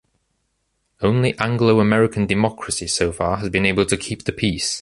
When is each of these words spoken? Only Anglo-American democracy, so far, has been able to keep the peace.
Only 1.01 1.37
Anglo-American 1.37 2.25
democracy, 2.25 2.87
so 2.87 3.11
far, 3.11 3.37
has 3.37 3.49
been 3.49 3.67
able 3.67 3.85
to 3.85 3.95
keep 3.97 4.23
the 4.23 4.31
peace. 4.31 4.79